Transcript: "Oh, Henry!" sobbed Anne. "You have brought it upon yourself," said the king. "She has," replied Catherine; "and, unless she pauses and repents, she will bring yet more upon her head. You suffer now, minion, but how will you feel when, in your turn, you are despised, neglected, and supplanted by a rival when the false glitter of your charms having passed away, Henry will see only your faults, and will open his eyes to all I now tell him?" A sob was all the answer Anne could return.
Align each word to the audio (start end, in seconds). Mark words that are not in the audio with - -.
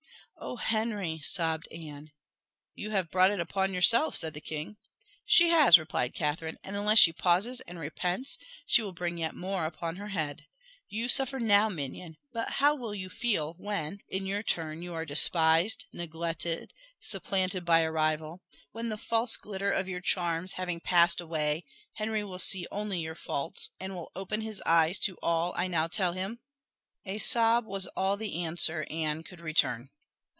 "Oh, 0.43 0.55
Henry!" 0.55 1.21
sobbed 1.21 1.67
Anne. 1.71 2.09
"You 2.73 2.89
have 2.89 3.11
brought 3.11 3.29
it 3.29 3.39
upon 3.39 3.75
yourself," 3.75 4.15
said 4.17 4.33
the 4.33 4.41
king. 4.41 4.77
"She 5.23 5.49
has," 5.49 5.77
replied 5.77 6.15
Catherine; 6.15 6.57
"and, 6.63 6.75
unless 6.75 6.97
she 6.97 7.13
pauses 7.13 7.61
and 7.67 7.77
repents, 7.77 8.39
she 8.65 8.81
will 8.81 8.91
bring 8.91 9.19
yet 9.19 9.35
more 9.35 9.65
upon 9.65 9.97
her 9.97 10.07
head. 10.07 10.47
You 10.89 11.09
suffer 11.09 11.39
now, 11.39 11.69
minion, 11.69 12.17
but 12.33 12.53
how 12.53 12.73
will 12.73 12.95
you 12.95 13.07
feel 13.07 13.53
when, 13.59 13.99
in 14.09 14.25
your 14.25 14.41
turn, 14.41 14.81
you 14.81 14.95
are 14.95 15.05
despised, 15.05 15.85
neglected, 15.93 16.59
and 16.61 16.69
supplanted 17.01 17.63
by 17.63 17.81
a 17.81 17.91
rival 17.91 18.41
when 18.71 18.89
the 18.89 18.97
false 18.97 19.37
glitter 19.37 19.71
of 19.71 19.87
your 19.87 20.01
charms 20.01 20.53
having 20.53 20.79
passed 20.79 21.21
away, 21.21 21.65
Henry 21.93 22.23
will 22.23 22.39
see 22.39 22.65
only 22.71 22.97
your 22.99 23.13
faults, 23.15 23.69
and 23.79 23.93
will 23.93 24.11
open 24.15 24.41
his 24.41 24.59
eyes 24.65 24.97
to 25.01 25.19
all 25.21 25.53
I 25.55 25.67
now 25.67 25.85
tell 25.85 26.13
him?" 26.13 26.39
A 27.05 27.19
sob 27.19 27.67
was 27.67 27.85
all 27.95 28.17
the 28.17 28.41
answer 28.43 28.87
Anne 28.89 29.21
could 29.21 29.39
return. 29.39 29.91